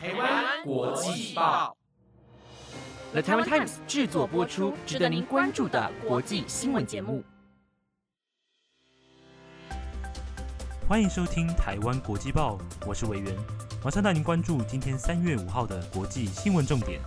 [0.00, 1.76] 台湾国际报
[3.10, 7.24] ，The Taiwan Times 制作播出，值得您关注的国际新闻节目。
[10.86, 12.56] 欢迎收听台湾国际报，
[12.86, 13.34] 我是委员，
[13.84, 17.00] 马上带您关注今天三月五号的国际新闻重点。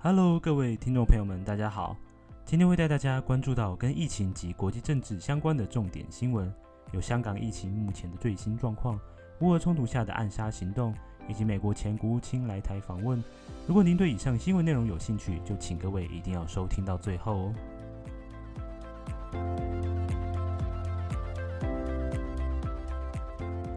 [0.00, 1.96] Hello，各位听众朋友们，大家好。
[2.44, 6.52] 今天会带大家关注到跟疫情及国际政治相关的重点新闻，
[6.92, 8.98] 有香港疫情目前的最新状况、
[9.40, 10.94] 乌俄冲突下的暗杀行动，
[11.28, 13.22] 以及美国前国务卿来台访问。
[13.66, 17.54] 如果您对以上新闻内容有兴趣，就请各位一定要收听到最后哦。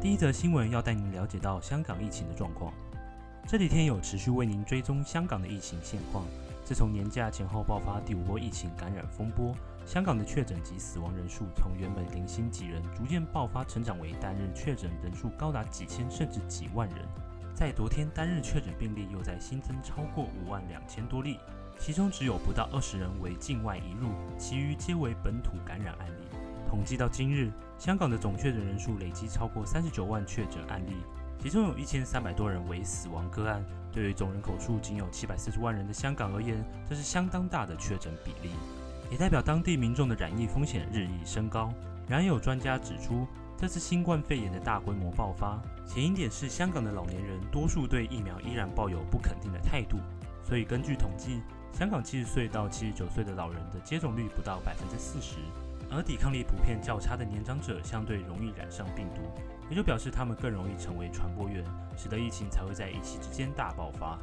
[0.02, 2.74] 第一则新闻要带您了解到香港疫情的状况。
[3.46, 6.24] 这几天有持续为您追踪香港的疫情现况。
[6.64, 9.56] 自从年假前后爆发第五波疫情感染风波，
[9.86, 16.98] 香港的确诊及死亡人数从原本零星几人，逐渐爆发成长为单日确诊人数高达几千甚至几万人。
[17.56, 21.40] 在昨天单日确诊病例又在新增超过五万两千多例，
[21.78, 26.38] 其中只有不到二十人为境外移入，其余皆为本土感染案例。
[26.70, 30.94] 统计到今日，香港的总确诊人数累计超过三十九万确诊案例。
[31.42, 33.66] 其中有一千三百多人为死亡个案。
[33.92, 38.54] 对于总人口数仅有七百四十万人的香港而言，这是相当大的确诊比例，
[39.10, 41.74] 也代表当地民众的染疫风险日益升高。
[42.08, 49.98] 然而，有专家指出，这次新冠肺炎的大规模爆发，前因点是香港的老年人多数对疫苗依然抱有不肯定的态度。
[50.44, 55.36] 所以，根据统计，香港七十岁到七十九岁的老人的接种率不到百分之四十，
[55.92, 59.22] 而抵抗力普遍较差的年长者相对容易染上病毒。
[59.70, 61.64] 也就表示他们更容易成为传播源，
[61.96, 64.18] 使得疫情才会在一夕之间大爆发。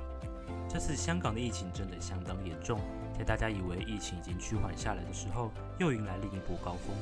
[0.68, 2.80] 这次香港的疫情真的相当严重，
[3.16, 6.94] 在大家以为疫情已经趋缓下来的时候，又迎来另一波高峰。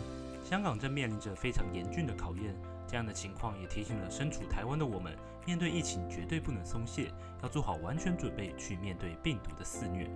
[0.44, 2.54] 香港正面临着非常严峻的考验，
[2.86, 5.12] 这样的情况也提醒了身处台湾的我们，
[5.44, 7.10] 面对疫情绝对不能松懈，
[7.42, 10.08] 要做好完全准备去面对病毒的肆虐。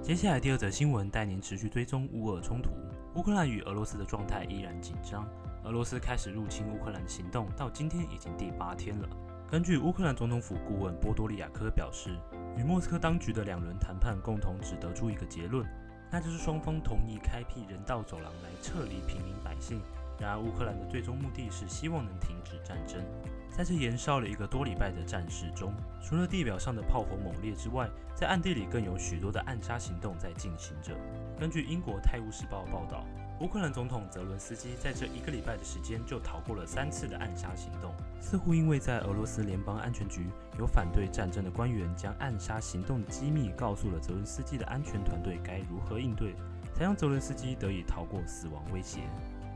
[0.00, 2.70] 接下来第二则新闻带您持续追踪乌俄冲突。
[3.16, 5.28] 乌克兰与俄罗斯的状态依然紧张。
[5.64, 9.08] 俄罗斯开始入侵乌克兰的行动到今天已经第八天了。
[9.48, 12.18] 根据乌克兰总统府顾问波多利亚科表示，
[12.56, 15.64] 与莫斯科当局的两轮谈判共同只得出一个结论，
[16.10, 19.80] 那就是双方同意开辟人道走廊来撤离平民百姓。
[20.18, 23.00] 然而，乌克兰的最终目的是希望能停止战争。
[23.48, 30.92] 在这延烧了一个多礼拜的战事中，除了地表上的炮火猛烈之外，在暗地里更有许多的暗杀行动在进行着。
[31.38, 33.06] 根据英国《泰晤士报》报道，
[33.40, 40.26] 乌克兰总统泽伦斯基在这一个礼拜的时间就逃过了三次的暗杀行动，似乎因为在俄罗斯联邦安全局
[40.58, 46.34] 有反对战争的官员将暗杀行动的机密告诉了泽伦斯基的安全团队该如何应对，
[46.74, 49.00] 才让泽伦斯基得以逃过死亡威胁。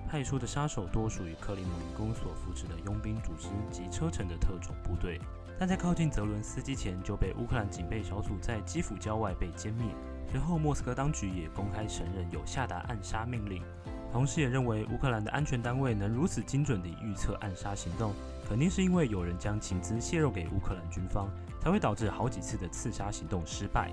[0.07, 5.19] 派出的杀手多属于克里姆林宫所扶持的佣兵组织及车臣的特种部队，
[5.61, 9.95] 但在靠近泽伦斯基前就被乌克兰警备小组在基辅郊外被歼灭。
[10.27, 13.63] 随后，莫斯科当局也公开承认有下达暗杀命令，
[14.11, 18.15] 同时也认为乌克兰的安全单位能如此精准地预测暗杀行动，
[18.49, 21.29] 肯定是因为有人将情资泄露给乌克兰军方，
[21.61, 23.93] 才会导致好几次的刺杀行动失败。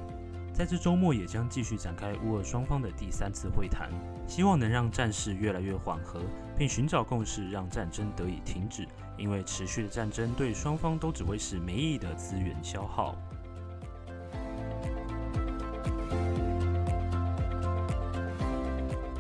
[0.58, 3.92] 在这周末也将继续展开乌俄双方的第三次会谈，
[4.28, 6.20] 希望能让战事越来越缓和，
[6.58, 8.88] 并寻找共识，让战争得以停止。
[9.20, 13.16] 因为持续的战争对双方都只会是没意义的资源消耗。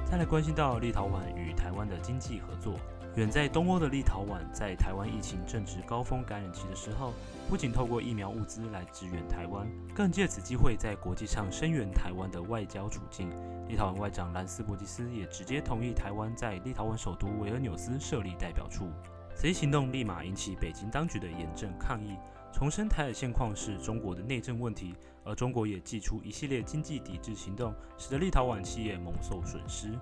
[0.09, 2.79] 再来关心到立陶宛与台湾的经济合作。
[3.17, 7.15] 远在东欧的立陶宛，在台湾疫情正值高峰感染期的时候，
[7.49, 13.27] 不仅透过疫苗物资来支援台湾，更借此机会在国际上声援台湾的外交处境。
[13.67, 18.87] 立陶宛外长兰斯伯吉斯也直接同意台湾在立陶宛首都维尔纽斯设立代表处。
[19.33, 22.15] 此一行动立马引起北京当局的严正抗议，
[22.53, 29.97] 重申台海现况是中国的内政问题，而中国也祭出一系列经济抵制行动，使得立陶宛企业蒙受损失。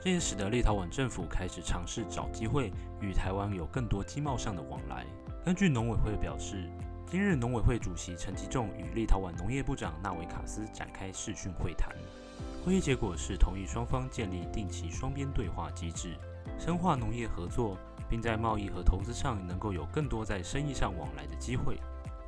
[0.00, 5.04] 这也使得立陶宛政府开始尝试找机会与台湾有更多经贸上的往来。
[5.44, 6.70] 根据农委会表示，
[7.06, 11.94] 今日农委会主席陈吉仲与立陶宛农业部长纳维卡斯展开视讯会谈，
[12.64, 16.14] 会议结果是同意双方建立定期双边对话机制，
[16.58, 17.76] 深化农业合作，
[18.08, 21.80] 并在贸易和投资上能够有更多在生意上往来的机会。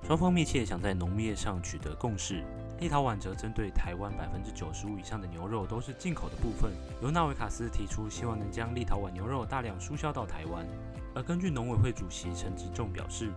[0.02, 2.43] 双方密切想在农业上取得共识。
[2.81, 6.73] 立陶宛则针对台湾百分之九十五以上的牛肉都是进口的部分，
[7.03, 10.67] 由纳维卡斯提出希望能将立陶宛牛肉大量输销到台湾。
[11.15, 13.31] 而根据农委会主席陈吉仲表示，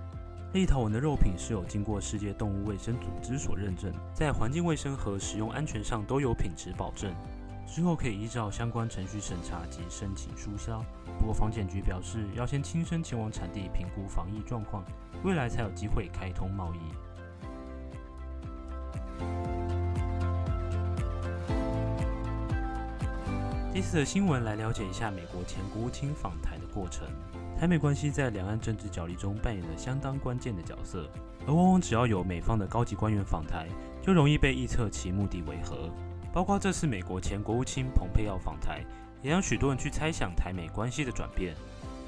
[0.54, 7.13] 立陶宛的肉品是有经过世界动物卫生组织所认证，在环境卫生和食用安全上都有品质保证。
[7.68, 10.81] 之后可以依照相关程序审查及申请书销。
[11.19, 14.86] 不过，房检局表示要先亲身前往产地评估防疫状况，
[15.24, 16.80] 未来才有机会开通贸易。
[23.73, 27.07] 第四则新闻来了解一下美国前国务卿访台的过程。
[27.59, 31.09] 台美关系在两岸政治角力中扮演了相当关键的角色，
[31.47, 33.67] 而往往只要有美方的高级官员访台，
[33.99, 35.89] 就容易被臆测其目的为何。
[36.31, 38.85] 包括这次美国前国务卿蓬佩奥访台，
[39.23, 41.55] 也让许多人去猜想台美关系的转变。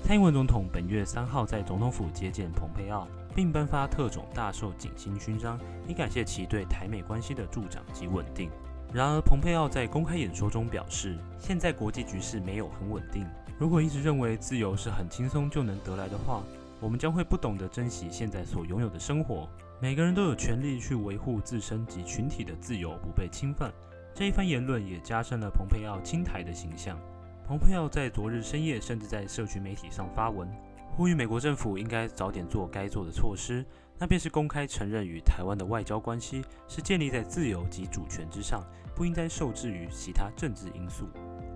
[0.03, 8.51] 蔡英文总统本月三号在总统府接见蓬佩奥，并颁发特种大绶锦星勋章，以感谢其对台美关系的助长及稳定。
[8.94, 13.28] 然而，蓬佩奥在公开演说中表示，现在国际局势没有很稳定。
[13.58, 16.44] 如果一直认为自由是很轻松就能得来的话，
[16.80, 19.50] 我们将会不懂得珍惜现在所拥有的生活。
[19.82, 23.72] 每个人都有权利去维护自身及群体的自由不被侵犯。
[24.14, 26.98] 这一番言论也加深了蓬佩奥青台的形象。
[27.46, 30.50] 蓬佩奥在昨日深夜甚至在社群媒体上发文，
[30.96, 33.66] 呼吁美国政府应该早点做该做的措施。
[33.97, 38.62] 那便是公开承认与台湾的外交关系是建立在自由及主权之上，
[38.94, 41.07] 不应该受制于其他政治因素。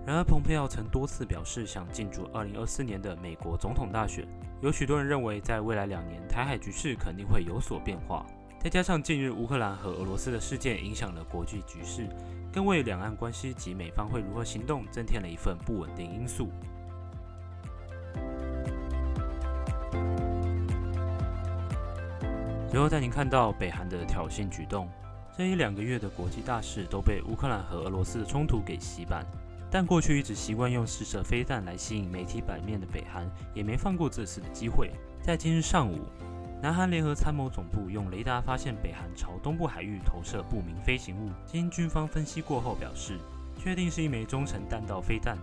[0.06, 4.26] 然而，蓬佩奥曾多次表示想进驻2024年的美国总统大选。
[4.62, 8.24] 有许多人认为，在未来两年，台海局势肯定会有所变化。
[8.58, 12.08] 再加上近日乌克兰和俄罗斯的事件影响了国际局势，
[12.50, 16.48] 更为两岸关系及美方会如何行动增添了一份不稳定因素。
[22.70, 24.88] 最后带您看到北韩的挑衅举动。
[25.36, 29.26] 这一两个月的国际大事都被乌克兰和俄罗斯的冲突给洗版，
[29.68, 34.92] 但过去一直习惯用试射飞弹来吸引媒体版面的北韩，也没放过这次的机会。
[35.20, 35.98] 在今日上午，
[36.62, 43.18] 南韩联合参谋总部用雷达发现北韩朝东部海域投射不明飞行物，经军方分析过后表示，
[43.58, 45.36] 确定是一枚中程弹道飞弹。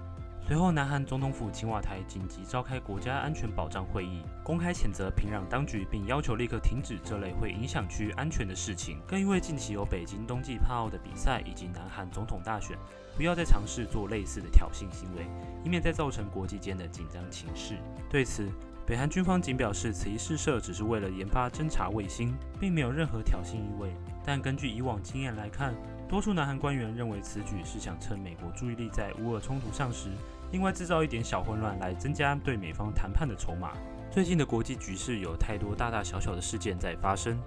[0.48, 9.02] 随后，南韩总统府青瓦台紧急召开国家安全保障会议，公开谴责平壤当局，并要求立刻停止这类会影响区域安全的事情。
[9.06, 12.78] 更因为近期有北京冬季帕奥的比赛以及南韩总统大选，
[13.18, 15.28] 不要再尝试做类似的挑衅行为，
[15.66, 17.76] 以免再造成国际间的紧张情势。
[18.10, 18.50] 对此，
[18.86, 23.92] 北韩军方仅表示，此一试射只是为了研发侦察卫星，并没有任何挑衅意味。
[24.24, 25.76] 但根据以往经验来看，
[26.08, 30.08] 多数南韩官员认为此举是想趁美国注意力在乌俄冲突上时。
[30.52, 33.74] 另外制造一点小混乱，来增加对美方谈判的筹码。
[34.10, 37.38] 最近的国际局势有太多大大小小的事件在发生，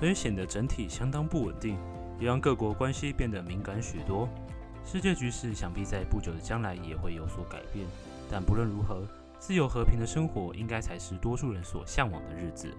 [0.00, 1.78] 所以显得整体相当不稳定，
[2.18, 4.28] 也让各国关系变得敏感许多。
[4.84, 7.86] 世界局势想必在不久的将来也会有所改变。
[8.30, 9.06] 但不论如何，
[9.38, 12.74] 自由和平的生活应该才是多数人所向往的日子。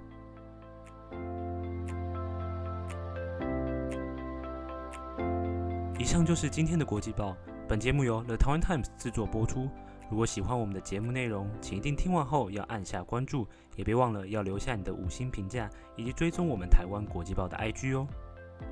[5.97, 7.35] 以上就是今天的国际报。
[7.69, 9.69] 本节目由 The Taiwan Times 制作播出。
[10.09, 18.07] 如果喜欢我们的节目内容，请一定听完后要按下关注，也别忘了要留下你的五星评价，以及追踪我们台湾国际报的 IG 哦。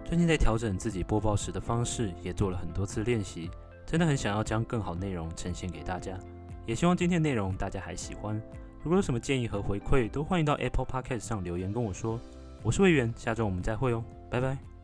[0.03, 3.51] 最近在调整自己播报时的方式，也做了很多次练习，
[3.85, 6.17] 真的很想要将更好内容呈现给大家。
[6.65, 8.41] 也希望今天内容大家还喜欢。
[8.81, 12.19] 如果有什么建议和回馈，都欢迎到 Apple Podcast 上留言跟我说。
[12.63, 14.76] 我是魏源，下周我们再会哦，拜拜。